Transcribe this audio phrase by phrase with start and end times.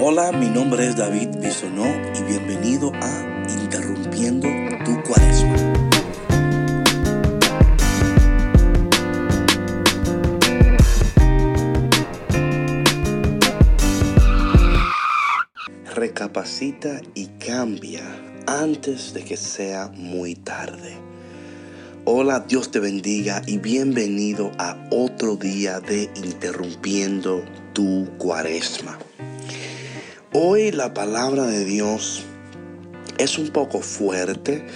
[0.00, 4.46] Hola, mi nombre es David Bisonó y bienvenido a Interrumpiendo
[4.84, 5.56] tu Cuaresma.
[15.96, 18.04] Recapacita y cambia
[18.46, 20.96] antes de que sea muy tarde.
[22.04, 28.96] Hola, Dios te bendiga y bienvenido a otro día de Interrumpiendo tu Cuaresma.
[30.34, 32.22] Hoy la palabra de Dios
[33.16, 34.66] es un poco fuerte,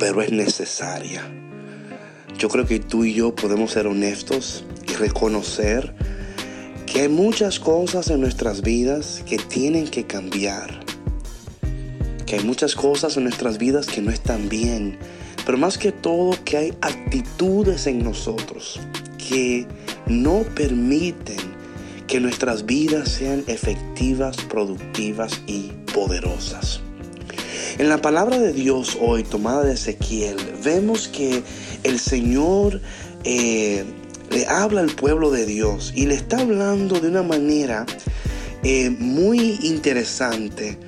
[0.00, 1.22] pero es necesaria.
[2.36, 5.94] Yo creo que tú y yo podemos ser honestos y reconocer
[6.86, 10.80] que hay muchas cosas en nuestras vidas que tienen que cambiar.
[12.26, 14.98] Que hay muchas cosas en nuestras vidas que no están bien.
[15.46, 18.80] Pero más que todo que hay actitudes en nosotros
[19.18, 19.68] que
[20.08, 21.53] no permiten
[22.06, 26.80] que nuestras vidas sean efectivas, productivas y poderosas.
[27.78, 31.42] En la palabra de Dios hoy, tomada de Ezequiel, vemos que
[31.82, 32.80] el Señor
[33.24, 33.84] eh,
[34.30, 37.86] le habla al pueblo de Dios y le está hablando de una manera
[38.62, 40.78] eh, muy interesante,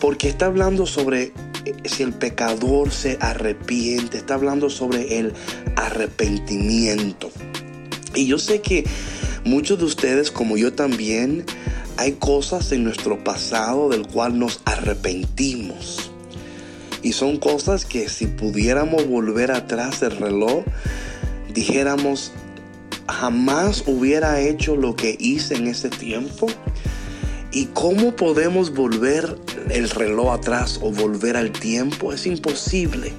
[0.00, 1.32] porque está hablando sobre
[1.64, 5.32] eh, si el pecador se arrepiente, está hablando sobre el
[5.76, 7.30] arrepentimiento.
[8.14, 8.84] Y yo sé que
[9.44, 11.44] Muchos de ustedes, como yo también,
[11.98, 16.10] hay cosas en nuestro pasado del cual nos arrepentimos.
[17.02, 20.64] Y son cosas que si pudiéramos volver atrás el reloj,
[21.52, 22.32] dijéramos,
[23.06, 26.46] jamás hubiera hecho lo que hice en ese tiempo.
[27.52, 29.36] ¿Y cómo podemos volver
[29.68, 32.14] el reloj atrás o volver al tiempo?
[32.14, 33.12] Es imposible.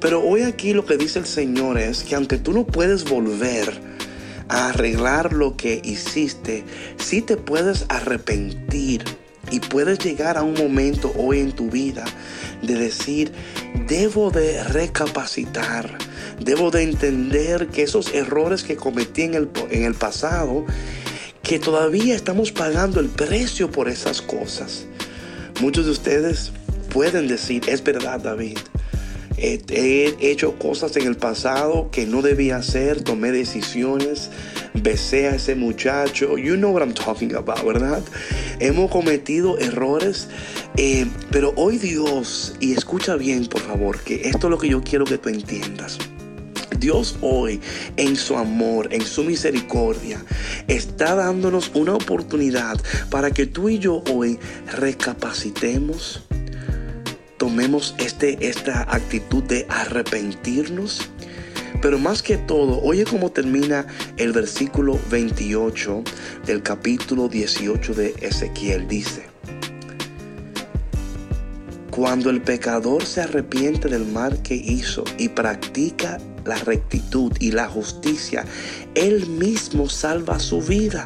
[0.00, 3.91] Pero hoy aquí lo que dice el Señor es que aunque tú no puedes volver,
[4.52, 6.64] arreglar lo que hiciste,
[6.98, 9.02] si te puedes arrepentir
[9.50, 12.04] y puedes llegar a un momento hoy en tu vida
[12.60, 13.32] de decir,
[13.88, 15.98] debo de recapacitar,
[16.38, 20.66] debo de entender que esos errores que cometí en el, en el pasado,
[21.42, 24.86] que todavía estamos pagando el precio por esas cosas.
[25.60, 26.52] Muchos de ustedes
[26.92, 28.58] pueden decir, es verdad David,
[29.36, 34.30] he hecho cosas en el pasado que no debía hacer, tomé decisiones,
[34.74, 36.36] besé a ese muchacho.
[36.38, 38.02] You know what I'm talking about, ¿verdad?
[38.60, 40.28] Hemos cometido errores,
[40.76, 44.82] eh, pero hoy Dios, y escucha bien por favor, que esto es lo que yo
[44.82, 45.98] quiero que tú entiendas.
[46.78, 47.60] Dios hoy,
[47.96, 50.24] en su amor, en su misericordia,
[50.66, 52.76] está dándonos una oportunidad
[53.08, 56.22] para que tú y yo hoy recapacitemos
[57.42, 61.00] tomemos este, esta actitud de arrepentirnos.
[61.80, 63.84] Pero más que todo, oye cómo termina
[64.16, 66.04] el versículo 28
[66.46, 68.86] del capítulo 18 de Ezequiel.
[68.86, 69.24] Dice,
[71.90, 77.66] cuando el pecador se arrepiente del mal que hizo y practica la rectitud y la
[77.66, 78.44] justicia,
[78.94, 81.02] él mismo salva su vida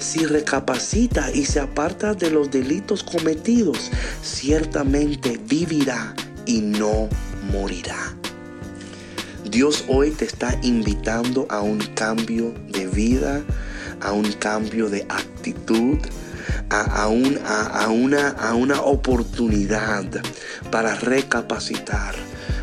[0.00, 3.90] si recapacita y se aparta de los delitos cometidos,
[4.22, 6.14] ciertamente vivirá
[6.46, 7.08] y no
[7.52, 8.16] morirá.
[9.48, 13.42] Dios hoy te está invitando a un cambio de vida,
[14.00, 15.98] a un cambio de actitud,
[16.70, 20.04] a, una, a una oportunidad
[20.70, 22.14] para recapacitar,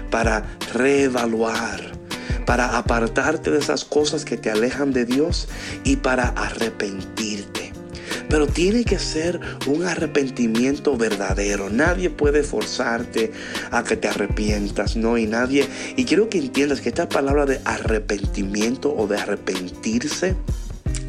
[0.09, 0.43] para
[0.73, 1.96] reevaluar
[2.47, 5.49] para apartarte de esas cosas que te alejan de Dios
[5.83, 7.73] y para arrepentirte.
[8.29, 11.69] Pero tiene que ser un arrepentimiento verdadero.
[11.69, 13.33] Nadie puede forzarte
[13.69, 15.17] a que te arrepientas, ¿no?
[15.17, 15.67] Y nadie...
[15.97, 20.37] Y quiero que entiendas que esta palabra de arrepentimiento o de arrepentirse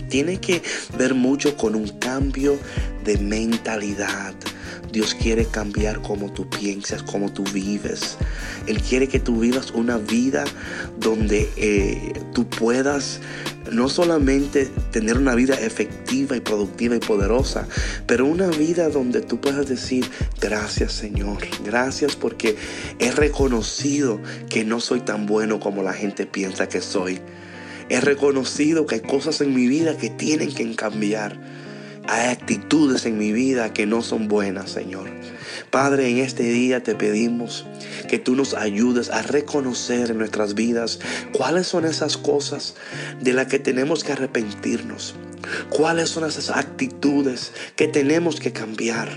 [0.09, 0.61] tiene que
[0.99, 2.59] ver mucho con un cambio
[3.05, 4.35] de mentalidad.
[4.93, 8.17] Dios quiere cambiar cómo tú piensas, cómo tú vives.
[8.67, 10.45] Él quiere que tú vivas una vida
[10.99, 13.21] donde eh, tú puedas
[13.71, 17.67] no solamente tener una vida efectiva y productiva y poderosa,
[18.07, 20.09] pero una vida donde tú puedas decir,
[20.41, 22.57] gracias Señor, gracias porque
[22.99, 27.21] he reconocido que no soy tan bueno como la gente piensa que soy.
[27.91, 31.39] He reconocido que hay cosas en mi vida que tienen que cambiar.
[32.11, 35.11] Hay actitudes en mi vida que no son buenas, Señor.
[35.71, 37.67] Padre, en este día te pedimos
[38.09, 41.01] que tú nos ayudes a reconocer en nuestras vidas
[41.33, 42.77] cuáles son esas cosas
[43.21, 45.17] de las que tenemos que arrepentirnos.
[45.69, 49.11] Cuáles son esas actitudes que tenemos que cambiar.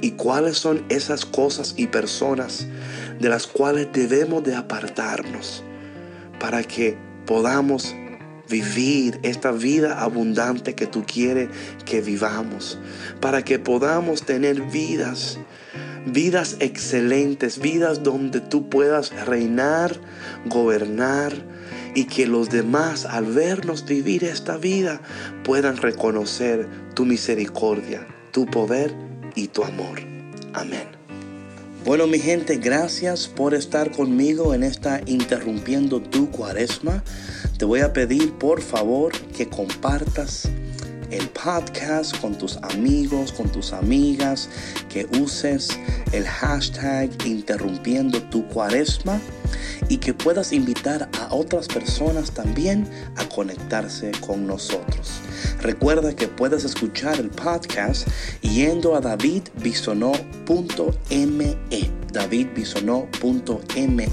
[0.00, 2.68] Y cuáles son esas cosas y personas
[3.18, 5.64] de las cuales debemos de apartarnos
[6.38, 6.96] para que
[7.26, 7.96] podamos
[8.48, 11.48] vivir esta vida abundante que tú quieres
[11.84, 12.78] que vivamos,
[13.20, 15.38] para que podamos tener vidas
[16.12, 19.96] vidas excelentes, vidas donde tú puedas reinar,
[20.46, 21.32] gobernar
[21.94, 25.00] y que los demás al vernos vivir esta vida
[25.44, 28.94] puedan reconocer tu misericordia, tu poder
[29.34, 30.00] y tu amor.
[30.52, 30.97] Amén.
[31.88, 37.02] Bueno, mi gente, gracias por estar conmigo en esta Interrumpiendo tu Cuaresma.
[37.56, 40.50] Te voy a pedir, por favor, que compartas
[41.10, 44.48] el podcast con tus amigos, con tus amigas,
[44.88, 45.78] que uses
[46.12, 49.20] el hashtag interrumpiendo tu cuaresma
[49.88, 55.20] y que puedas invitar a otras personas también a conectarse con nosotros.
[55.60, 58.06] Recuerda que puedes escuchar el podcast
[58.42, 61.56] yendo a davidbisonó.me
[62.12, 64.08] davidbisonó.me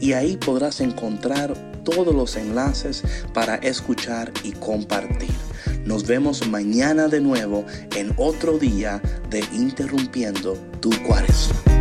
[0.00, 1.54] y ahí podrás encontrar
[1.84, 5.49] todos los enlaces para escuchar y compartir.
[5.90, 7.66] Nos vemos mañana de nuevo
[7.96, 11.79] en otro día de Interrumpiendo tu Cuaresma.